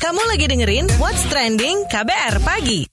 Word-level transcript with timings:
Kamu 0.00 0.20
lagi 0.28 0.44
dengerin 0.44 0.84
What's 1.00 1.24
Trending 1.32 1.88
KBR 1.88 2.44
Pagi. 2.44 2.84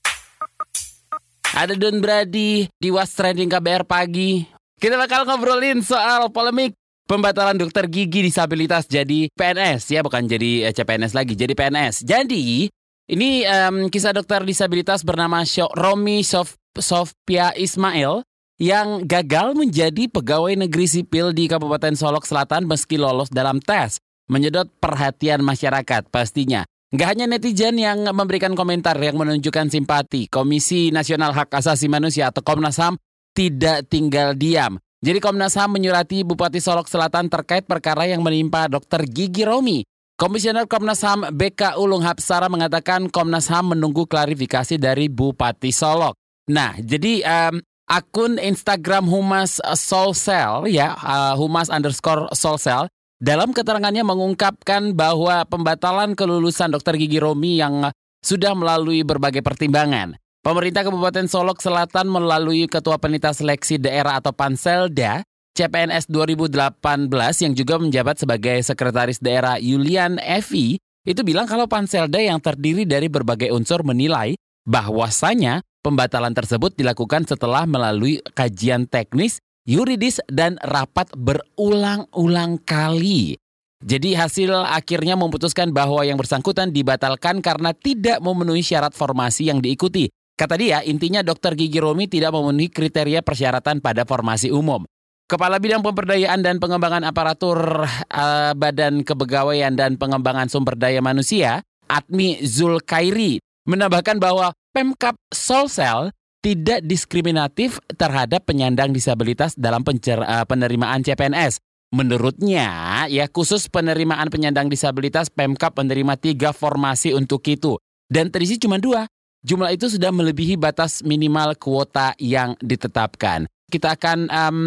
Ada 1.52 1.76
Don 1.76 2.00
Brady 2.00 2.72
di 2.80 2.90
Was 2.96 3.12
Trending 3.12 3.52
KBR 3.52 3.84
pagi. 3.84 4.46
Kita 4.80 4.96
bakal 4.96 5.28
ngobrolin 5.28 5.84
soal 5.84 6.32
polemik 6.32 6.78
pembatalan 7.12 7.60
dokter 7.60 7.92
gigi 7.92 8.24
disabilitas 8.24 8.88
jadi 8.88 9.28
PNS 9.36 9.92
ya, 9.92 10.00
bukan 10.00 10.32
jadi 10.32 10.70
eh, 10.70 10.74
CPNS 10.76 11.12
lagi, 11.12 11.36
jadi 11.36 11.52
PNS. 11.52 12.08
Jadi 12.08 12.72
ini 13.12 13.30
em, 13.44 13.92
kisah 13.92 14.16
dokter 14.16 14.48
disabilitas 14.48 15.04
bernama 15.04 15.44
Romi 15.76 16.24
Sof 16.24 16.56
Sofia 16.78 17.52
Ismail 17.52 18.24
yang 18.64 19.04
gagal 19.04 19.60
menjadi 19.60 20.08
pegawai 20.08 20.56
negeri 20.56 20.88
sipil 20.88 21.36
di 21.36 21.52
Kabupaten 21.52 22.00
Solok 22.00 22.24
Selatan 22.24 22.64
meski 22.64 22.96
lolos 22.96 23.28
dalam 23.28 23.60
tes. 23.60 24.00
Menyedot 24.28 24.68
perhatian 24.84 25.40
masyarakat 25.40 26.12
pastinya. 26.12 26.68
Nggak 26.88 27.08
hanya 27.12 27.26
netizen 27.28 27.76
yang 27.76 28.08
memberikan 28.16 28.56
komentar 28.56 28.96
yang 29.00 29.20
menunjukkan 29.20 29.68
simpati, 29.68 30.32
Komisi 30.32 30.88
Nasional 30.88 31.36
Hak 31.36 31.52
Asasi 31.52 31.92
Manusia 31.92 32.32
atau 32.32 32.40
Komnas 32.40 32.80
HAM 32.80 32.96
tidak 33.36 33.92
tinggal 33.92 34.36
diam. 34.40 34.80
Jadi 35.04 35.20
Komnas 35.20 35.60
HAM 35.60 35.76
menyurati 35.76 36.24
Bupati 36.24 36.64
Solok 36.64 36.88
Selatan 36.88 37.28
terkait 37.28 37.68
perkara 37.68 38.08
yang 38.08 38.24
menimpa 38.24 38.72
Dr. 38.72 39.04
Gigi 39.04 39.44
Romi. 39.44 39.84
Komisioner 40.16 40.64
Komnas 40.66 41.04
HAM 41.04 41.28
BK 41.36 41.76
Ulung 41.76 42.02
Hapsara 42.08 42.48
mengatakan 42.48 43.12
Komnas 43.12 43.52
HAM 43.52 43.76
menunggu 43.76 44.08
klarifikasi 44.08 44.80
dari 44.80 45.12
Bupati 45.12 45.76
Solok. 45.76 46.16
Nah, 46.50 46.74
jadi 46.80 47.22
em, 47.22 47.60
akun 47.86 48.40
Instagram 48.40 49.12
Humas 49.12 49.60
Solsel 49.76 50.72
ya, 50.72 50.96
eh, 50.96 51.34
Humas 51.36 51.68
underscore 51.68 52.32
Solsel 52.32 52.88
dalam 53.18 53.50
keterangannya 53.50 54.06
mengungkapkan 54.06 54.94
bahwa 54.94 55.42
pembatalan 55.50 56.14
kelulusan 56.14 56.70
Dr. 56.70 57.02
Gigi 57.02 57.18
Romi 57.18 57.58
yang 57.58 57.90
sudah 58.22 58.54
melalui 58.54 59.02
berbagai 59.02 59.42
pertimbangan. 59.42 60.18
Pemerintah 60.46 60.86
Kabupaten 60.86 61.28
Solok 61.28 61.60
Selatan 61.60 62.08
melalui 62.08 62.72
Ketua 62.72 62.96
Panitia 63.02 63.36
Seleksi 63.36 63.82
Daerah 63.82 64.24
atau 64.24 64.32
Panselda 64.32 65.26
CPNS 65.58 66.08
2018 66.08 67.10
yang 67.44 67.54
juga 67.58 67.82
menjabat 67.82 68.22
sebagai 68.22 68.62
Sekretaris 68.62 69.18
Daerah 69.18 69.58
Yulian 69.58 70.22
Evi 70.22 70.78
itu 71.04 71.22
bilang 71.26 71.50
kalau 71.50 71.66
Panselda 71.66 72.22
yang 72.22 72.38
terdiri 72.38 72.86
dari 72.86 73.10
berbagai 73.10 73.50
unsur 73.50 73.82
menilai 73.82 74.38
bahwasanya 74.70 75.66
pembatalan 75.82 76.36
tersebut 76.36 76.78
dilakukan 76.78 77.26
setelah 77.26 77.64
melalui 77.64 78.20
kajian 78.36 78.86
teknis, 78.86 79.42
yuridis, 79.68 80.24
dan 80.32 80.56
rapat 80.64 81.12
berulang-ulang 81.14 82.64
kali. 82.64 83.36
Jadi 83.78 84.18
hasil 84.18 84.50
akhirnya 84.66 85.14
memutuskan 85.14 85.70
bahwa 85.70 86.02
yang 86.02 86.18
bersangkutan 86.18 86.74
dibatalkan 86.74 87.46
karena 87.46 87.78
tidak 87.78 88.18
memenuhi 88.26 88.66
syarat 88.66 88.98
formasi 88.98 89.54
yang 89.54 89.62
diikuti. 89.62 90.10
Kata 90.34 90.58
dia, 90.58 90.82
intinya 90.82 91.22
dokter 91.22 91.54
Gigi 91.54 91.78
Romi 91.78 92.10
tidak 92.10 92.34
memenuhi 92.34 92.74
kriteria 92.74 93.22
persyaratan 93.22 93.78
pada 93.82 94.06
formasi 94.06 94.50
umum. 94.50 94.82
Kepala 95.28 95.60
Bidang 95.60 95.84
Pemberdayaan 95.84 96.40
dan 96.40 96.58
Pengembangan 96.58 97.04
Aparatur 97.04 97.84
eh, 97.86 98.54
Badan 98.56 99.04
Kepegawaian 99.04 99.76
dan 99.76 100.00
Pengembangan 100.00 100.48
Sumber 100.48 100.80
Daya 100.80 101.04
Manusia, 101.04 101.62
Admi 101.92 102.40
Zulkairi, 102.42 103.44
menambahkan 103.68 104.18
bahwa 104.24 104.56
Pemkap 104.72 105.20
Solsel 105.30 106.16
tidak 106.48 106.80
diskriminatif 106.88 107.84
terhadap 108.00 108.48
penyandang 108.48 108.96
disabilitas 108.96 109.52
dalam 109.60 109.84
eh, 109.84 110.46
penerimaan 110.48 111.04
CPNS. 111.04 111.60
Menurutnya, 111.92 113.04
ya 113.12 113.28
khusus 113.28 113.68
penerimaan 113.68 114.32
penyandang 114.32 114.72
disabilitas, 114.72 115.28
Pemkap 115.28 115.76
menerima 115.76 116.16
tiga 116.16 116.56
formasi 116.56 117.12
untuk 117.12 117.44
itu. 117.52 117.76
Dan 118.08 118.32
terisi 118.32 118.56
cuma 118.56 118.80
dua. 118.80 119.12
Jumlah 119.44 119.76
itu 119.76 119.92
sudah 119.92 120.12
melebihi 120.12 120.56
batas 120.56 121.04
minimal 121.04 121.56
kuota 121.60 122.16
yang 122.20 122.56
ditetapkan. 122.64 123.48
Kita 123.68 124.00
akan 124.00 124.28
em, 124.28 124.58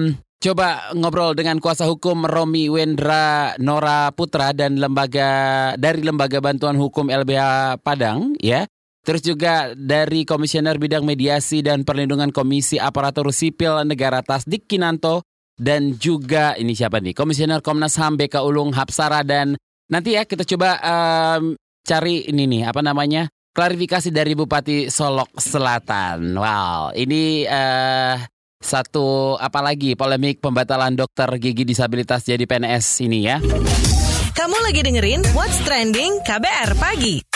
coba 0.40 0.92
ngobrol 0.96 1.32
dengan 1.36 1.60
kuasa 1.60 1.88
hukum 1.88 2.24
Romi 2.24 2.68
Wendra 2.72 3.56
Nora 3.56 4.12
Putra 4.12 4.52
dan 4.52 4.76
lembaga 4.80 5.72
dari 5.80 6.00
Lembaga 6.04 6.40
Bantuan 6.44 6.76
Hukum 6.76 7.08
LBH 7.08 7.76
Padang, 7.80 8.36
ya. 8.40 8.68
Terus 9.00 9.24
juga 9.24 9.72
dari 9.72 10.28
Komisioner 10.28 10.76
Bidang 10.76 11.08
Mediasi 11.08 11.64
dan 11.64 11.88
Perlindungan 11.88 12.28
Komisi 12.30 12.76
Aparatur 12.76 13.32
Sipil 13.32 13.80
Negara 13.88 14.20
Tasdik 14.20 14.68
Kinanto 14.68 15.24
dan 15.56 15.96
juga 15.96 16.52
ini 16.60 16.76
siapa 16.76 17.00
nih? 17.00 17.16
Komisioner 17.16 17.64
Komnas 17.64 17.96
HAM 17.96 18.20
BK 18.20 18.44
Ulung 18.44 18.76
Hapsara 18.76 19.24
dan 19.24 19.56
nanti 19.88 20.16
ya 20.16 20.28
kita 20.28 20.44
coba 20.44 20.76
em, 20.80 21.56
cari 21.84 22.28
ini 22.28 22.44
nih 22.44 22.62
apa 22.68 22.80
namanya? 22.84 23.28
klarifikasi 23.50 24.14
dari 24.14 24.32
Bupati 24.38 24.86
Solok 24.88 25.36
Selatan. 25.36 26.38
Wow, 26.38 26.94
ini 26.94 27.44
eh 27.44 28.16
satu 28.60 29.40
apa 29.40 29.64
lagi 29.64 29.96
polemik 29.96 30.38
pembatalan 30.44 30.92
dokter 30.92 31.28
gigi 31.40 31.64
disabilitas 31.64 32.28
jadi 32.28 32.44
PNS 32.44 32.86
ini 33.04 33.18
ya. 33.24 33.36
Kamu 34.36 34.56
lagi 34.64 34.80
dengerin 34.84 35.24
What's 35.34 35.58
Trending 35.66 36.22
KBR 36.24 36.76
Pagi. 36.78 37.29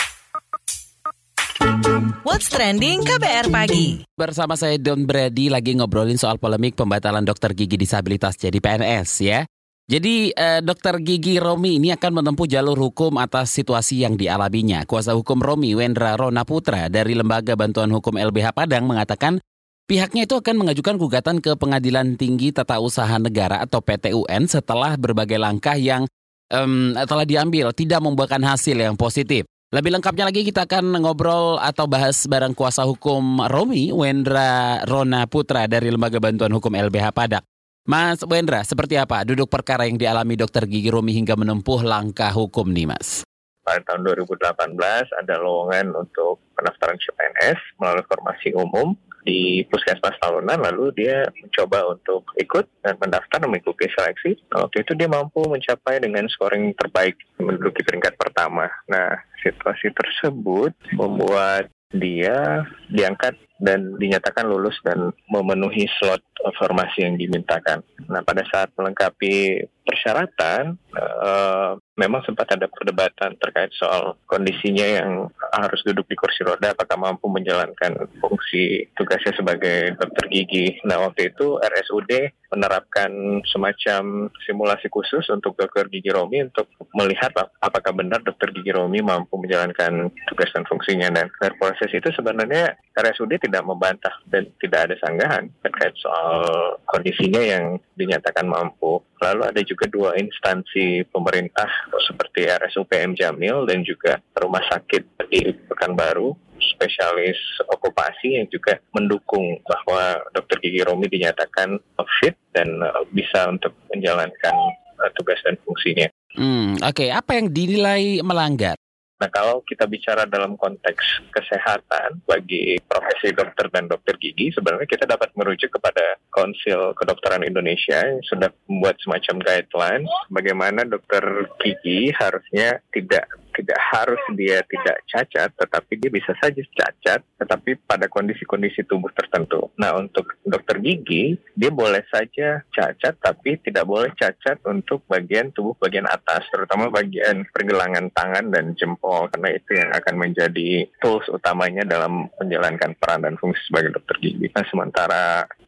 What's 2.25 2.49
Trending 2.49 3.05
KBR 3.05 3.53
Pagi. 3.53 4.01
Bersama 4.17 4.57
saya 4.57 4.81
Don 4.81 5.05
Brady 5.05 5.45
lagi 5.45 5.77
ngobrolin 5.77 6.17
soal 6.17 6.41
polemik 6.41 6.73
pembatalan 6.73 7.21
dokter 7.21 7.53
gigi 7.53 7.77
disabilitas 7.77 8.33
jadi 8.33 8.57
PNS 8.57 9.09
ya. 9.21 9.45
Jadi 9.85 10.33
eh, 10.33 10.57
dokter 10.65 10.97
gigi 11.05 11.37
Romi 11.37 11.77
ini 11.77 11.93
akan 11.93 12.17
menempuh 12.17 12.49
jalur 12.49 12.81
hukum 12.81 13.21
atas 13.21 13.53
situasi 13.53 14.01
yang 14.01 14.17
dialaminya. 14.17 14.89
Kuasa 14.89 15.13
hukum 15.13 15.37
Romi 15.37 15.77
Wendra 15.77 16.17
Rona 16.17 16.41
Putra 16.49 16.89
dari 16.89 17.13
Lembaga 17.13 17.53
Bantuan 17.53 17.93
Hukum 17.93 18.17
LBH 18.17 18.57
Padang 18.57 18.89
mengatakan 18.89 19.37
pihaknya 19.85 20.25
itu 20.25 20.33
akan 20.33 20.65
mengajukan 20.65 20.97
gugatan 20.97 21.37
ke 21.45 21.53
Pengadilan 21.53 22.17
Tinggi 22.17 22.49
Tata 22.49 22.81
Usaha 22.81 23.21
Negara 23.21 23.61
atau 23.61 23.85
PTUN 23.85 24.49
setelah 24.49 24.97
berbagai 24.97 25.37
langkah 25.37 25.77
yang 25.77 26.09
em, 26.49 26.97
telah 27.05 27.25
diambil 27.29 27.69
tidak 27.69 28.01
membuahkan 28.01 28.41
hasil 28.41 28.81
yang 28.81 28.97
positif. 28.97 29.45
Lebih 29.73 29.97
lengkapnya 29.97 30.29
lagi 30.29 30.45
kita 30.45 30.69
akan 30.69 31.01
ngobrol 31.01 31.57
atau 31.57 31.89
bahas 31.89 32.27
bareng 32.29 32.53
kuasa 32.53 32.85
hukum 32.85 33.41
Romi 33.49 33.89
Wendra 33.89 34.83
Rona 34.85 35.25
Putra 35.25 35.65
dari 35.65 35.89
Lembaga 35.89 36.21
Bantuan 36.21 36.53
Hukum 36.53 36.73
LBH 36.73 37.09
Padang. 37.15 37.45
Mas 37.85 38.21
Wendra, 38.25 38.65
seperti 38.65 38.97
apa 38.97 39.21
duduk 39.25 39.49
perkara 39.49 39.85
yang 39.89 39.97
dialami 39.97 40.37
dokter 40.37 40.65
gigi 40.65 40.89
Romi 40.89 41.13
hingga 41.13 41.37
menempuh 41.37 41.85
langkah 41.85 42.33
hukum 42.33 42.69
nih 42.69 42.89
Mas? 42.89 43.25
pada 43.65 43.81
tahun 43.81 44.05
2018 44.05 44.77
ada 45.25 45.35
lowongan 45.41 45.97
untuk 45.97 46.37
pendaftaran 46.53 47.01
CPNS 47.01 47.57
melalui 47.81 48.05
formasi 48.05 48.53
umum 48.53 48.93
di 49.25 49.65
Puskesmas 49.65 50.15
Tahunan 50.21 50.61
lalu 50.61 50.93
dia 50.93 51.25
mencoba 51.41 51.97
untuk 51.97 52.29
ikut 52.37 52.69
dan 52.85 52.95
mendaftar 53.01 53.41
mengikuti 53.49 53.89
seleksi. 53.89 54.37
Nah, 54.53 54.69
Waktu 54.69 54.85
itu 54.85 54.93
dia 54.93 55.09
mampu 55.09 55.41
mencapai 55.49 55.97
dengan 55.97 56.29
scoring 56.29 56.77
terbaik 56.77 57.17
menduduki 57.41 57.81
peringkat 57.81 58.13
pertama. 58.21 58.69
Nah, 58.85 59.17
situasi 59.41 59.89
tersebut 59.97 60.77
membuat 60.93 61.73
dia 61.89 62.65
diangkat 62.91 63.33
dan 63.57 63.95
dinyatakan 63.95 64.45
lulus 64.45 64.75
dan 64.83 65.15
memenuhi 65.31 65.87
slot 65.97 66.21
formasi 66.59 67.07
yang 67.07 67.15
dimintakan. 67.15 67.81
Nah, 68.11 68.21
pada 68.21 68.43
saat 68.51 68.69
melengkapi 68.75 69.63
persyaratan, 69.87 70.75
eh, 70.97 71.71
memang 71.95 72.21
sempat 72.27 72.51
ada 72.51 72.67
perdebatan 72.67 73.39
terkait 73.39 73.71
soal 73.75 74.19
kondisinya 74.27 74.83
yang 74.83 75.09
harus 75.55 75.79
duduk 75.87 76.03
di 76.11 76.15
kursi 76.19 76.43
roda, 76.43 76.75
apakah 76.75 76.99
mampu 76.99 77.31
menjalankan 77.31 78.07
fungsi 78.19 78.91
tugasnya 78.99 79.31
sebagai 79.35 79.95
dokter 79.95 80.27
gigi. 80.27 80.75
Nah, 80.83 81.07
waktu 81.07 81.31
itu 81.31 81.55
RSUD 81.59 82.11
menerapkan 82.51 83.11
semacam 83.47 84.31
simulasi 84.43 84.87
khusus 84.91 85.27
untuk 85.31 85.55
dokter 85.59 85.87
gigi 85.91 86.11
Romi 86.11 86.45
untuk 86.45 86.67
melihat 86.95 87.31
ap- 87.39 87.55
apakah 87.59 87.95
benar 87.95 88.21
dokter 88.21 88.51
gigi 88.51 88.75
Romi 88.75 88.99
mampu 88.99 89.39
menjalankan 89.39 90.11
tugas 90.31 90.51
dan 90.51 90.67
fungsinya. 90.67 91.07
Dan 91.11 91.31
dari 91.31 91.55
proses 91.55 91.89
itu 91.91 92.11
sebenarnya 92.11 92.75
RSUD 92.95 93.39
tidak 93.39 93.63
membantah 93.63 94.13
dan 94.27 94.47
tidak 94.59 94.91
ada 94.91 94.95
sanggahan 94.99 95.47
terkait 95.63 95.95
soal 95.99 96.43
kondisinya 96.87 97.41
yang 97.41 97.79
dinyatakan 97.95 98.47
mampu. 98.47 98.99
Lalu 99.23 99.41
ada 99.47 99.61
juga 99.63 99.85
dua 99.87 100.15
instansi 100.19 101.07
pemerintah 101.07 101.67
seperti 102.03 102.51
RSUPM 102.51 103.15
Jamil 103.15 103.63
dan 103.63 103.81
juga 103.87 104.19
rumah 104.35 104.61
sakit 104.67 105.31
di 105.31 105.55
Pekanbaru 105.71 106.35
spesialis 106.75 107.37
okupasi 107.71 108.41
yang 108.41 108.47
juga 108.51 108.79
mendukung 108.91 109.59
bahwa 109.63 110.19
dokter 110.35 110.59
gigi 110.59 110.83
Romi 110.83 111.07
dinyatakan 111.07 111.79
fit 112.19 112.35
dan 112.51 112.67
uh, 112.83 113.03
bisa 113.11 113.47
untuk 113.47 113.71
menjalankan 113.91 114.55
uh, 114.99 115.09
tugas 115.15 115.39
dan 115.43 115.55
fungsinya. 115.63 116.07
Hmm, 116.35 116.79
oke. 116.83 117.05
Apa 117.11 117.39
yang 117.39 117.47
dinilai 117.51 118.19
melanggar? 118.19 118.75
Nah, 119.15 119.31
kalau 119.31 119.63
kita 119.63 119.87
bicara 119.87 120.27
dalam 120.27 120.59
konteks 120.59 121.31
kesehatan 121.31 122.19
bagi 122.27 122.75
profesi 122.83 123.31
dokter 123.31 123.71
dan 123.71 123.87
dokter 123.87 124.19
gigi, 124.19 124.51
sebenarnya 124.51 124.87
kita 124.91 125.07
dapat 125.07 125.31
merujuk 125.39 125.71
kepada 125.79 126.19
Konsil 126.35 126.91
Kedokteran 126.99 127.47
Indonesia 127.47 128.03
yang 128.03 128.19
sudah 128.27 128.51
membuat 128.67 128.99
semacam 128.99 129.35
guidelines 129.39 130.11
bagaimana 130.27 130.83
dokter 130.83 131.23
gigi 131.63 132.11
harusnya 132.11 132.83
tidak 132.91 133.31
tidak 133.55 133.79
harus 133.79 134.19
dia 134.35 134.59
tidak 134.67 134.97
cacat, 135.07 135.49
tetapi 135.55 135.91
dia 135.97 136.11
bisa 136.11 136.31
saja 136.37 136.61
cacat, 136.61 137.19
tetapi 137.39 137.79
pada 137.87 138.11
kondisi-kondisi 138.11 138.83
tubuh 138.85 139.09
tertentu. 139.15 139.71
Nah, 139.79 139.95
untuk 139.95 140.35
dokter 140.43 140.77
gigi, 140.83 141.39
dia 141.55 141.71
boleh 141.71 142.03
saja 142.11 142.61
cacat, 142.69 143.15
tapi 143.17 143.57
tidak 143.63 143.87
boleh 143.87 144.11
cacat 144.13 144.59
untuk 144.67 145.07
bagian 145.07 145.49
tubuh 145.55 145.73
bagian 145.79 146.05
atas, 146.05 146.43
terutama 146.51 146.91
bagian 146.91 147.47
pergelangan 147.49 148.11
tangan 148.11 148.51
dan 148.51 148.75
jempol, 148.75 149.31
karena 149.31 149.55
itu 149.55 149.71
yang 149.79 149.89
akan 149.95 150.15
menjadi 150.19 150.85
tools 150.99 151.25
utamanya 151.31 151.87
dalam 151.87 152.27
menjalankan 152.37 152.93
peran 152.99 153.23
dan 153.23 153.39
fungsi 153.39 153.61
sebagai 153.71 153.95
dokter 153.95 154.19
gigi. 154.19 154.51
Nah, 154.51 154.65
sementara 154.67 155.23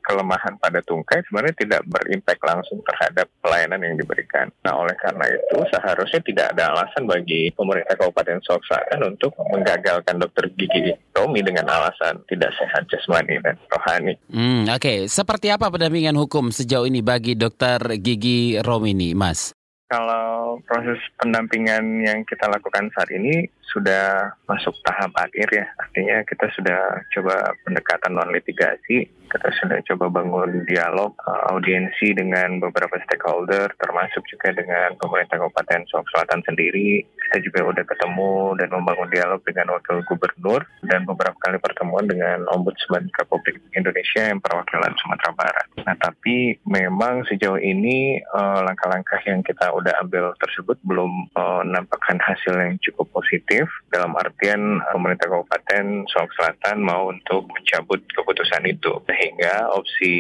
kelemahan 0.07 0.56
pada 0.57 0.80
tungkai 0.81 1.19
sebenarnya 1.27 1.56
tidak 1.59 1.81
berimpact 1.86 2.42
langsung 2.42 2.80
terhadap 2.88 3.27
pelayanan 3.44 3.83
yang 3.83 3.95
diberikan. 4.00 4.48
Nah, 4.63 4.80
oleh 4.80 4.95
karena 4.95 5.27
itu 5.27 5.57
seharusnya 5.68 6.21
tidak 6.24 6.45
ada 6.56 6.71
alasan 6.71 7.04
bagi 7.04 7.51
pemerintah 7.51 8.00
Kabupaten 8.00 8.39
Solok 8.48 8.63
Selatan 8.63 9.01
untuk 9.12 9.36
menggagalkan 9.51 10.15
dokter 10.18 10.48
gigi 10.56 10.95
Romi 11.12 11.44
dengan 11.44 11.68
alasan 11.68 12.24
tidak 12.31 12.56
sehat 12.56 12.88
jasmani 12.88 13.36
dan 13.44 13.59
rohani. 13.68 14.15
Hmm, 14.31 14.63
Oke, 14.71 14.80
okay. 14.80 14.98
seperti 15.12 15.51
apa 15.51 15.68
pendampingan 15.68 16.15
hukum 16.15 16.50
sejauh 16.56 16.88
ini 16.88 17.03
bagi 17.03 17.36
dokter 17.36 17.77
gigi 18.00 18.56
Romi 18.63 18.95
ini, 18.95 19.12
Mas? 19.12 19.51
Kalau 19.88 20.60
proses 20.68 21.00
pendampingan 21.15 22.03
yang 22.03 22.19
kita 22.27 22.51
lakukan 22.51 22.92
saat 22.92 23.07
ini 23.12 23.48
sudah 23.72 24.36
masuk 24.48 24.75
tahap 24.84 25.12
akhir 25.18 25.48
ya. 25.52 25.66
Artinya 25.80 26.24
kita 26.28 26.48
sudah 26.56 27.04
coba 27.16 27.56
pendekatan 27.64 28.16
non 28.16 28.31
litigasi, 28.31 29.08
kita 29.28 29.50
sudah 29.60 29.80
coba 29.94 30.22
bangun 30.22 30.64
dialog 30.68 31.12
uh, 31.28 31.52
audiensi 31.56 32.16
dengan 32.16 32.64
beberapa 32.64 32.96
stakeholder, 33.08 33.72
termasuk 33.80 34.24
juga 34.28 34.56
dengan 34.56 34.96
pemerintah 35.00 35.40
Kabupaten 35.42 35.84
Solok 35.92 36.08
Selatan 36.12 36.42
sendiri. 36.48 37.04
Kita 37.04 37.44
juga 37.44 37.68
sudah 37.68 37.86
ketemu 37.86 38.34
dan 38.56 38.69
membangun 38.72 39.10
dialog 39.12 39.42
dengan 39.44 39.75
wakil 39.75 40.00
gubernur 40.08 40.63
dan 40.88 41.04
beberapa 41.04 41.36
kali 41.44 41.60
pertemuan 41.60 42.08
dengan 42.08 42.48
Ombudsman 42.56 43.12
Republik 43.20 43.60
Indonesia 43.75 44.31
yang 44.31 44.40
perwakilan 44.40 44.96
Sumatera 44.96 45.31
Barat. 45.36 45.68
Nah, 45.84 45.96
tapi 46.00 46.56
memang 46.63 47.28
sejauh 47.28 47.60
ini 47.60 48.22
uh, 48.31 48.63
langkah-langkah 48.63 49.20
yang 49.28 49.44
kita 49.44 49.72
udah 49.75 49.92
ambil 50.04 50.31
tersebut 50.40 50.80
belum 50.88 51.12
uh, 51.36 51.63
nampakkan 51.68 52.20
hasil 52.24 52.54
yang 52.56 52.80
cukup 52.80 53.12
positif 53.12 53.56
positif 53.57 53.89
dalam 53.89 54.13
artian 54.13 54.62
eh, 54.77 54.92
pemerintah 54.94 55.27
Kabupaten 55.30 55.86
Sulawesi 56.06 56.36
Selatan 56.38 56.77
mau 56.86 57.09
untuk 57.09 57.50
mencabut 57.50 58.01
keputusan 58.13 58.63
itu 58.69 58.92
sehingga 59.09 59.74
opsi 59.74 60.13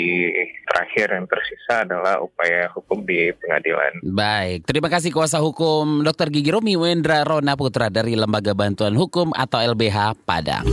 terakhir 0.65 1.13
yang 1.13 1.25
tersisa 1.29 1.85
adalah 1.85 2.17
upaya 2.23 2.71
hukum 2.73 3.05
di 3.05 3.29
pengadilan. 3.37 4.01
Baik, 4.01 4.65
terima 4.65 4.89
kasih 4.89 5.13
kuasa 5.13 5.37
hukum 5.37 6.01
Dr. 6.01 6.33
Gigi 6.33 6.49
Romi 6.49 6.73
Wendra 6.73 7.21
Rona 7.21 7.53
Putra 7.53 7.93
dari 7.93 8.17
Lembaga 8.17 8.57
Bantuan 8.57 8.97
Hukum 8.97 9.29
atau 9.35 9.61
LBH 9.61 10.25
Padang. 10.25 10.65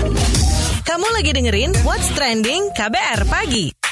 Kamu 0.85 1.07
lagi 1.17 1.33
dengerin 1.33 1.73
What's 1.85 2.13
Trending 2.13 2.73
KBR 2.77 3.25
Pagi. 3.29 3.84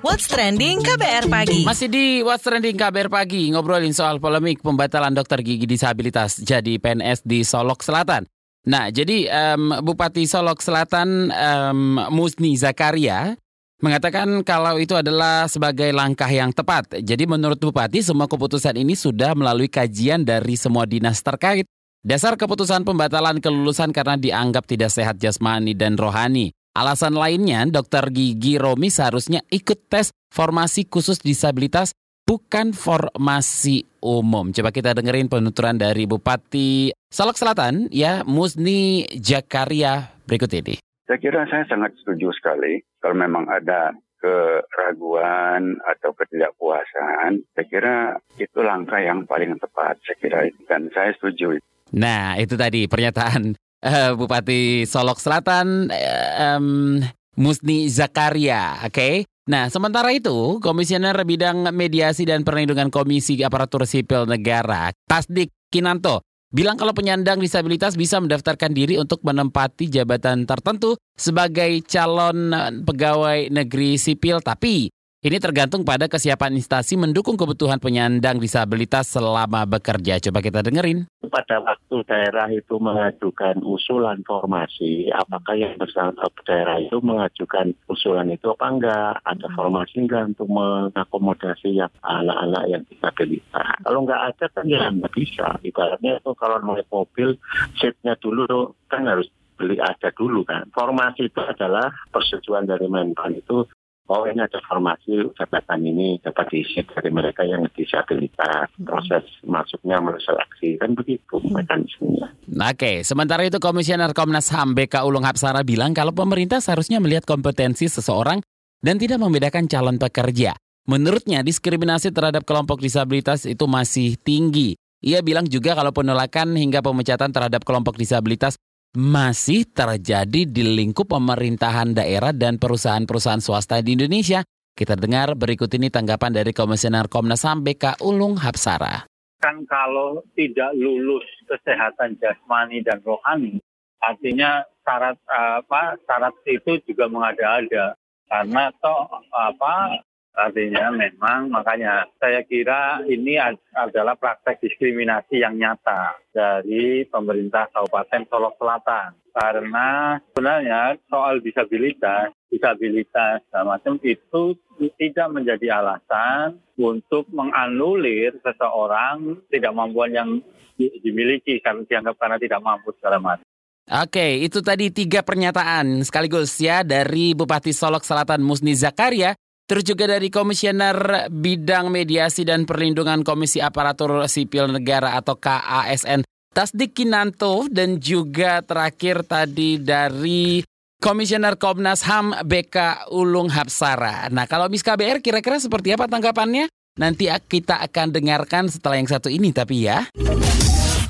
What's 0.00 0.24
Trending 0.24 0.80
KBR 0.80 1.28
Pagi? 1.28 1.68
Masih 1.68 1.92
di 1.92 2.24
What's 2.24 2.48
Trending 2.48 2.80
KBR 2.80 3.12
Pagi 3.12 3.52
Ngobrolin 3.52 3.92
soal 3.92 4.16
polemik 4.16 4.64
pembatalan 4.64 5.12
dokter 5.12 5.44
gigi 5.44 5.68
disabilitas 5.68 6.40
Jadi 6.40 6.80
PNS 6.80 7.28
di 7.28 7.44
Solok 7.44 7.84
Selatan. 7.84 8.24
Nah 8.64 8.88
jadi 8.88 9.28
um, 9.52 9.84
Bupati 9.84 10.24
Solok 10.24 10.64
Selatan 10.64 11.28
um, 11.28 12.08
Musni 12.08 12.56
Zakaria 12.56 13.36
Mengatakan 13.84 14.40
kalau 14.48 14.80
itu 14.80 14.96
adalah 14.96 15.44
sebagai 15.44 15.92
langkah 15.92 16.30
yang 16.30 16.48
tepat. 16.48 17.04
Jadi 17.04 17.28
menurut 17.28 17.60
Bupati 17.60 18.00
semua 18.00 18.24
keputusan 18.24 18.80
ini 18.80 18.96
sudah 18.96 19.36
melalui 19.36 19.68
kajian 19.68 20.24
dari 20.24 20.56
semua 20.56 20.88
dinas 20.88 21.20
terkait. 21.20 21.68
Dasar 22.00 22.40
keputusan 22.40 22.88
pembatalan 22.88 23.44
kelulusan 23.44 23.92
karena 23.92 24.16
dianggap 24.16 24.64
tidak 24.64 24.88
sehat 24.88 25.20
jasmani 25.20 25.76
dan 25.76 26.00
rohani 26.00 26.56
Alasan 26.74 27.14
lainnya, 27.14 27.62
dokter 27.70 28.10
gigi 28.10 28.58
Romi 28.58 28.90
seharusnya 28.90 29.46
ikut 29.46 29.86
tes 29.86 30.10
formasi 30.26 30.90
khusus 30.90 31.22
disabilitas 31.22 31.94
bukan 32.26 32.74
formasi 32.74 33.86
umum. 34.02 34.50
Coba 34.50 34.74
kita 34.74 34.90
dengerin 34.90 35.30
penuturan 35.30 35.78
dari 35.78 36.02
Bupati 36.10 36.90
Salok 37.06 37.38
Selatan, 37.38 37.86
ya 37.94 38.26
Musni 38.26 39.06
Jakaria 39.06 40.18
berikut 40.26 40.50
ini. 40.50 40.74
Saya 41.06 41.22
kira 41.22 41.46
saya 41.46 41.62
sangat 41.70 41.94
setuju 42.02 42.34
sekali 42.34 42.82
kalau 42.98 43.22
memang 43.22 43.46
ada 43.46 43.94
keraguan 44.18 45.78
atau 45.78 46.10
ketidakpuasan, 46.10 47.44
saya 47.54 47.66
kira 47.70 47.96
itu 48.34 48.58
langkah 48.66 48.98
yang 48.98 49.22
paling 49.30 49.54
tepat, 49.62 50.02
saya 50.02 50.18
kira 50.18 50.38
dan 50.66 50.90
saya 50.90 51.14
setuju. 51.14 51.62
Nah, 51.94 52.34
itu 52.34 52.58
tadi 52.58 52.90
pernyataan 52.90 53.54
uh, 53.84 54.16
Bupati 54.16 54.88
Solok 54.88 55.20
Selatan 55.20 55.92
um, 56.40 56.98
Musni 57.36 57.92
Zakaria, 57.92 58.80
oke? 58.82 58.94
Okay? 58.94 59.14
Nah, 59.44 59.68
sementara 59.68 60.08
itu, 60.16 60.56
Komisioner 60.64 61.12
Bidang 61.20 61.68
Mediasi 61.68 62.24
dan 62.24 62.48
Perlindungan 62.48 62.88
Komisi 62.88 63.36
Aparatur 63.44 63.84
Sipil 63.84 64.24
Negara, 64.24 64.88
Tasdik 65.04 65.52
Kinanto, 65.68 66.24
bilang 66.48 66.80
kalau 66.80 66.96
penyandang 66.96 67.44
disabilitas 67.44 67.92
bisa 67.92 68.16
mendaftarkan 68.24 68.72
diri 68.72 68.96
untuk 68.96 69.20
menempati 69.20 69.92
jabatan 69.92 70.48
tertentu 70.48 70.96
sebagai 71.12 71.84
calon 71.84 72.56
pegawai 72.88 73.52
negeri 73.52 74.00
sipil, 74.00 74.40
tapi 74.40 74.88
ini 75.24 75.40
tergantung 75.40 75.88
pada 75.88 76.04
kesiapan 76.04 76.60
instansi 76.60 77.00
mendukung 77.00 77.40
kebutuhan 77.40 77.80
penyandang 77.80 78.36
disabilitas 78.36 79.08
selama 79.08 79.64
bekerja. 79.64 80.20
Coba 80.20 80.44
kita 80.44 80.60
dengerin. 80.60 81.08
Pada 81.24 81.64
waktu 81.64 82.04
daerah 82.04 82.52
itu 82.52 82.76
mengajukan 82.76 83.64
usulan 83.64 84.20
formasi, 84.28 85.08
apakah 85.08 85.56
yang 85.56 85.80
bersangkutan 85.80 86.44
daerah 86.44 86.76
itu 86.76 87.00
mengajukan 87.00 87.72
usulan 87.88 88.28
itu 88.28 88.52
apa 88.52 88.66
enggak? 88.68 89.12
Ada 89.24 89.48
formasi 89.56 90.04
enggak 90.04 90.36
untuk 90.36 90.48
mengakomodasi 90.52 91.72
yang 91.72 91.92
anak-anak 92.04 92.64
yang 92.68 92.82
disabilitas? 92.84 93.80
Kalau 93.80 94.04
enggak 94.04 94.22
ada 94.28 94.46
kan 94.52 94.64
ya 94.68 94.92
enggak 94.92 95.12
bisa. 95.16 95.56
Ibaratnya 95.64 96.20
itu 96.20 96.30
kalau 96.36 96.60
naik 96.60 96.84
mobil, 96.92 97.40
seatnya 97.80 98.12
dulu 98.20 98.76
kan 98.92 99.08
harus 99.08 99.32
beli 99.56 99.80
ada 99.80 100.12
dulu 100.12 100.44
kan. 100.44 100.68
Formasi 100.68 101.32
itu 101.32 101.40
adalah 101.40 101.88
persetujuan 102.12 102.68
dari 102.68 102.92
Menpan 102.92 103.40
itu 103.40 103.64
oh 104.08 104.28
ini 104.28 104.40
ada 104.44 104.60
formasi 104.68 105.32
jabatan 105.32 105.80
ini 105.80 106.20
dapat 106.20 106.52
diisi 106.52 106.84
dari 106.84 107.08
mereka 107.08 107.42
yang 107.44 107.64
disabilitas 107.72 108.68
proses 108.76 109.24
masuknya 109.44 110.00
melalui 110.00 110.20
seleksi 110.20 110.76
kan 110.76 110.92
begitu 110.92 111.40
mekanismenya. 111.40 112.28
Oke, 112.44 113.00
sementara 113.02 113.48
itu 113.48 113.56
Komisioner 113.56 114.12
Komnas 114.12 114.52
HAM 114.52 114.76
BK 114.76 115.08
Ulung 115.08 115.24
Hapsara 115.24 115.64
bilang 115.64 115.96
kalau 115.96 116.12
pemerintah 116.12 116.60
seharusnya 116.60 117.00
melihat 117.00 117.24
kompetensi 117.24 117.88
seseorang 117.88 118.44
dan 118.84 119.00
tidak 119.00 119.16
membedakan 119.20 119.64
calon 119.64 119.96
pekerja. 119.96 120.52
Menurutnya 120.84 121.40
diskriminasi 121.40 122.12
terhadap 122.12 122.44
kelompok 122.44 122.84
disabilitas 122.84 123.48
itu 123.48 123.64
masih 123.64 124.20
tinggi. 124.20 124.76
Ia 125.00 125.24
bilang 125.24 125.48
juga 125.48 125.72
kalau 125.72 125.96
penolakan 125.96 126.56
hingga 126.60 126.84
pemecatan 126.84 127.32
terhadap 127.32 127.64
kelompok 127.64 127.96
disabilitas 127.96 128.60
masih 128.94 129.66
terjadi 129.66 130.46
di 130.46 130.62
lingkup 130.62 131.10
pemerintahan 131.10 131.98
daerah 131.98 132.30
dan 132.30 132.62
perusahaan-perusahaan 132.62 133.42
swasta 133.42 133.82
di 133.82 133.98
Indonesia. 133.98 134.46
Kita 134.74 134.94
dengar 134.94 135.34
berikut 135.34 135.70
ini 135.74 135.90
tanggapan 135.90 136.34
dari 136.34 136.54
Komisioner 136.54 137.10
Komnas 137.10 137.42
HAM 137.42 137.62
BK 137.66 138.02
Ulung 138.06 138.38
Hapsara. 138.38 139.06
Kan 139.42 139.66
kalau 139.66 140.22
tidak 140.38 140.74
lulus 140.78 141.26
kesehatan 141.46 142.18
jasmani 142.22 142.82
dan 142.86 143.02
rohani, 143.02 143.58
artinya 144.02 144.62
syarat 144.86 145.18
apa 145.30 145.98
syarat 146.06 146.34
itu 146.46 146.80
juga 146.90 147.10
mengada-ada 147.10 147.94
karena 148.30 148.72
toh 148.82 149.10
apa 149.30 150.00
Artinya 150.34 150.90
memang 150.90 151.46
makanya 151.46 152.10
saya 152.18 152.42
kira 152.42 153.06
ini 153.06 153.38
adalah 153.70 154.18
praktek 154.18 154.66
diskriminasi 154.66 155.38
yang 155.38 155.54
nyata 155.54 156.18
dari 156.34 157.06
pemerintah 157.06 157.70
Kabupaten 157.70 158.26
Solok 158.26 158.58
Selatan. 158.58 159.14
Karena 159.30 160.18
sebenarnya 160.34 160.98
soal 161.06 161.38
disabilitas, 161.38 162.34
disabilitas 162.50 163.46
macam 163.62 163.98
itu 164.02 164.58
tidak 164.98 165.28
menjadi 165.30 165.78
alasan 165.78 166.58
untuk 166.78 167.30
menganulir 167.30 168.34
seseorang 168.42 169.38
tidak 169.50 169.70
mampuan 169.74 170.10
yang 170.14 170.30
dimiliki 170.78 171.62
karena 171.62 171.86
dianggap 171.86 172.18
karena 172.18 172.38
tidak 172.42 172.58
mampu 172.62 172.90
segala 172.98 173.22
macam. 173.22 173.46
Oke, 173.84 174.42
itu 174.42 174.64
tadi 174.64 174.88
tiga 174.90 175.20
pernyataan 175.20 176.02
sekaligus 176.02 176.56
ya 176.56 176.80
dari 176.80 177.36
Bupati 177.36 177.70
Solok 177.70 178.00
Selatan 178.00 178.40
Musni 178.40 178.72
Zakaria 178.72 179.36
Terus 179.64 179.84
juga 179.84 180.04
dari 180.04 180.28
Komisioner 180.28 181.28
Bidang 181.32 181.88
Mediasi 181.88 182.44
dan 182.44 182.68
Perlindungan 182.68 183.24
Komisi 183.24 183.64
Aparatur 183.64 184.28
Sipil 184.28 184.68
Negara 184.68 185.16
atau 185.16 185.40
KASN 185.40 186.20
Tasdik 186.54 186.94
Kinanto 186.94 187.66
dan 187.72 187.98
juga 187.98 188.62
terakhir 188.62 189.26
tadi 189.26 189.80
dari 189.80 190.62
Komisioner 191.00 191.58
Komnas 191.58 192.06
HAM 192.06 192.46
BK 192.46 193.10
Ulung 193.10 193.50
Hapsara. 193.50 194.30
Nah 194.30 194.46
kalau 194.46 194.70
Miss 194.70 194.86
KBR 194.86 195.18
kira-kira 195.18 195.58
seperti 195.58 195.96
apa 195.96 196.06
tanggapannya? 196.06 196.70
Nanti 196.94 197.26
kita 197.26 197.82
akan 197.82 198.14
dengarkan 198.14 198.70
setelah 198.70 199.02
yang 199.02 199.10
satu 199.10 199.26
ini 199.26 199.50
tapi 199.50 199.88
ya. 199.88 200.06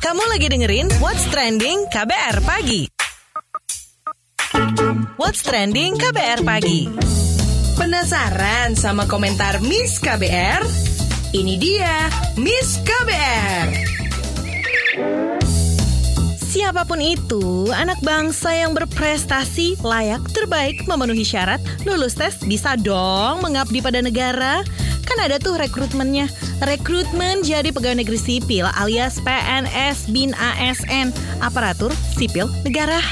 Kamu 0.01 0.25
lagi 0.33 0.49
dengerin 0.49 0.89
What's 1.03 1.29
Trending 1.29 1.91
KBR 1.93 2.37
Pagi. 2.41 2.89
What's 5.21 5.45
Trending 5.45 6.01
KBR 6.01 6.41
Pagi. 6.41 7.24
Penasaran 7.75 8.79
sama 8.79 9.03
komentar 9.11 9.59
Miss 9.59 9.99
KBR? 9.99 10.63
Ini 11.35 11.55
dia 11.59 12.07
Miss 12.39 12.79
KBR. 12.87 13.67
Siapa 16.39 16.87
pun 16.87 17.03
itu, 17.03 17.67
anak 17.75 17.99
bangsa 18.07 18.55
yang 18.55 18.79
berprestasi 18.79 19.83
layak 19.83 20.23
terbaik 20.31 20.87
memenuhi 20.87 21.27
syarat 21.27 21.59
lulus 21.83 22.15
tes 22.15 22.39
bisa 22.47 22.79
dong 22.79 23.43
mengabdi 23.43 23.83
pada 23.83 23.99
negara. 23.99 24.63
Kan 25.03 25.19
ada 25.19 25.43
tuh 25.43 25.59
rekrutmennya. 25.59 26.31
Rekrutmen 26.63 27.43
jadi 27.43 27.75
pegawai 27.75 28.07
negeri 28.07 28.23
sipil 28.23 28.71
alias 28.79 29.19
PNS 29.19 30.15
bin 30.15 30.31
ASN, 30.39 31.11
aparatur 31.43 31.91
sipil 32.15 32.47
negara. 32.63 33.03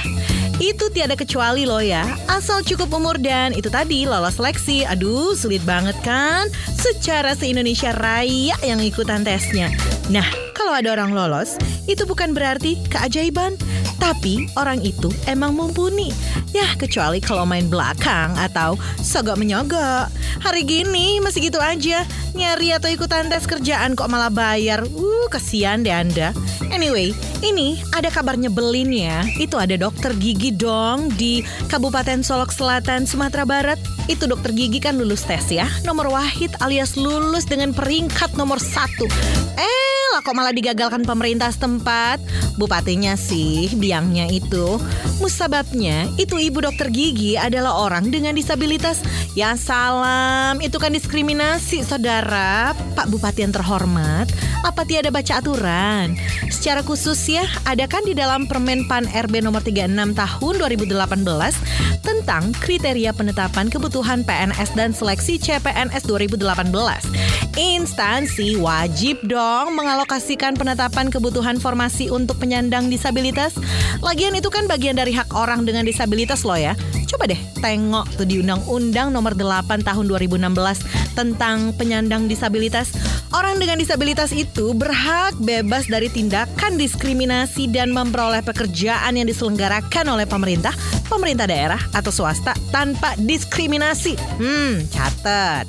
Itu 0.61 0.93
tiada 0.93 1.17
kecuali 1.17 1.65
loh 1.65 1.81
ya, 1.81 2.05
asal 2.29 2.61
cukup 2.61 2.93
umur 2.93 3.17
dan 3.17 3.57
itu 3.57 3.73
tadi 3.73 4.05
lolos 4.05 4.37
seleksi. 4.37 4.85
Aduh, 4.85 5.33
sulit 5.33 5.65
banget 5.65 5.97
kan? 6.05 6.51
Secara 6.77 7.33
se-Indonesia 7.33 7.95
Raya 7.97 8.59
yang 8.61 8.83
ikutan 8.85 9.25
tesnya. 9.25 9.73
Nah, 10.13 10.29
kalau 10.53 10.77
ada 10.77 10.93
orang 10.93 11.17
lolos, 11.17 11.57
itu 11.89 12.05
bukan 12.05 12.37
berarti 12.37 12.77
keajaiban, 12.93 13.57
tapi 13.97 14.45
orang 14.61 14.85
itu 14.85 15.09
emang 15.25 15.57
mumpuni. 15.57 16.13
Ya, 16.53 16.69
kecuali 16.77 17.17
kalau 17.17 17.49
main 17.49 17.73
belakang 17.73 18.37
atau 18.37 18.77
sogok 19.01 19.41
menyogok. 19.41 20.13
Hari 20.45 20.69
gini 20.69 21.17
masih 21.25 21.49
gitu 21.49 21.57
aja, 21.65 22.05
nyari 22.37 22.77
atau 22.77 22.93
ikutan 22.93 23.33
tes 23.33 23.49
kerjaan 23.49 23.97
kok 23.97 24.13
malah 24.13 24.29
bayar. 24.29 24.85
Uh, 24.85 25.27
kasihan 25.33 25.81
deh 25.81 25.97
Anda. 25.97 26.37
Anyway, 26.69 27.17
ini 27.41 27.81
ada 27.97 28.13
kabar 28.13 28.37
nyebelin 28.37 28.93
ya. 28.93 29.25
Itu 29.41 29.57
ada 29.57 29.81
dokter 29.81 30.13
gigi 30.17 30.53
dong 30.53 31.09
di 31.17 31.41
Kabupaten 31.73 32.21
Solok 32.21 32.53
Selatan, 32.53 33.09
Sumatera 33.09 33.49
Barat. 33.49 33.81
Itu 34.13 34.29
dokter 34.29 34.53
gigi 34.53 34.77
kan 34.77 35.01
lulus 35.01 35.25
tes 35.25 35.49
ya. 35.49 35.69
Nomor 35.89 36.13
wahid 36.13 36.53
alias 36.61 37.01
lulus 37.01 37.49
dengan 37.49 37.73
peringkat 37.73 38.37
nomor 38.37 38.61
satu. 38.61 39.09
Eh, 39.57 39.82
kok 40.23 40.39
malah 40.39 40.55
digagalkan 40.55 41.03
pemerintah 41.03 41.51
setempat. 41.51 42.23
Bupatinya 42.57 43.19
sih, 43.19 43.75
biangnya 43.75 44.31
itu. 44.31 44.79
Musababnya, 45.19 46.07
itu 46.17 46.39
ibu 46.39 46.63
dokter 46.63 46.89
gigi 46.89 47.35
adalah 47.35 47.75
orang 47.75 48.09
dengan 48.09 48.39
disabilitas. 48.39 49.03
Ya 49.35 49.59
salam, 49.59 50.63
itu 50.63 50.79
kan 50.79 50.95
diskriminasi 50.95 51.83
saudara. 51.83 52.73
Pak 52.95 53.11
Bupati 53.11 53.43
yang 53.43 53.53
terhormat, 53.53 54.31
apa 54.63 54.87
tiada 54.87 55.11
baca 55.11 55.43
aturan? 55.43 56.15
Secara 56.55 56.87
khusus 56.87 57.19
ya, 57.27 57.43
ada 57.67 57.91
kan 57.91 58.07
di 58.07 58.15
dalam 58.15 58.47
Permen 58.47 58.87
Pan 58.87 59.11
RB 59.11 59.43
nomor 59.43 59.67
36 59.67 60.15
tahun 60.15 60.55
2018 60.63 62.07
tentang 62.07 62.55
kriteria 62.63 63.11
penetapan 63.17 63.67
kebutuhan 63.67 64.23
PNS 64.23 64.79
dan 64.79 64.95
seleksi 64.95 65.43
CPNS 65.43 66.07
2018. 66.07 67.52
Instansi 67.53 68.57
wajib 68.57 69.21
dong 69.29 69.77
mengalokasikan 69.77 70.57
penetapan 70.57 71.13
kebutuhan 71.13 71.61
formasi 71.61 72.09
untuk 72.09 72.41
penyandang 72.41 72.89
disabilitas. 72.89 73.53
Lagian 74.01 74.33
itu 74.33 74.49
kan 74.49 74.65
bagian 74.65 74.97
dari 74.97 75.13
hak 75.13 75.37
orang 75.37 75.69
dengan 75.69 75.85
disabilitas 75.85 76.49
loh 76.49 76.57
ya. 76.57 76.73
Coba 77.13 77.29
deh 77.29 77.37
tengok 77.61 78.17
tuh 78.17 78.25
di 78.25 78.41
Undang-Undang 78.41 79.13
nomor 79.13 79.37
8 79.37 79.85
tahun 79.85 80.05
2016 80.09 81.13
tentang 81.13 81.77
penyandang 81.77 82.25
disabilitas. 82.25 82.89
Orang 83.37 83.61
dengan 83.61 83.77
disabilitas 83.77 84.33
itu 84.33 84.73
berhak 84.73 85.37
bebas 85.37 85.93
dari 85.93 86.09
tindakan 86.09 86.81
diskriminasi 86.81 87.69
dan 87.69 87.93
memperoleh 87.93 88.41
pekerjaan 88.41 89.13
yang 89.21 89.29
diselenggarakan 89.29 90.09
oleh 90.09 90.25
pemerintah, 90.25 90.73
pemerintah 91.13 91.45
daerah 91.45 91.81
atau 91.93 92.09
swasta 92.09 92.57
tanpa 92.73 93.13
diskriminasi. 93.21 94.17
Hmm, 94.41 94.89
catat. 94.89 95.69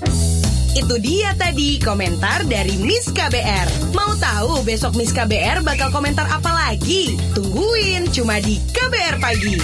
Itu 0.73 0.97
dia 0.97 1.37
tadi 1.37 1.77
komentar 1.77 2.49
dari 2.49 2.73
Miss 2.81 3.13
KBR. 3.13 3.93
Mau 3.93 4.17
tahu 4.17 4.65
besok 4.65 4.97
Miss 4.97 5.13
KBR 5.13 5.61
bakal 5.61 5.93
komentar 5.93 6.25
apa 6.25 6.49
lagi? 6.49 7.13
Tungguin 7.37 8.09
cuma 8.09 8.41
di 8.41 8.57
KBR 8.73 9.21
Pagi. 9.21 9.61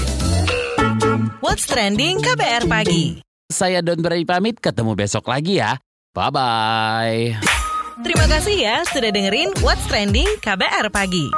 What's 1.41 1.65
Trending 1.65 2.21
KBR 2.21 2.69
Pagi. 2.69 3.25
Saya 3.49 3.81
Don 3.81 4.05
Bray 4.05 4.21
pamit, 4.21 4.61
ketemu 4.61 4.93
besok 4.93 5.33
lagi 5.33 5.57
ya. 5.57 5.81
Bye-bye. 6.13 7.41
Terima 8.05 8.29
kasih 8.29 8.55
ya 8.61 8.85
sudah 8.93 9.09
dengerin 9.09 9.49
What's 9.65 9.89
Trending 9.89 10.29
KBR 10.45 10.93
Pagi. 10.93 11.33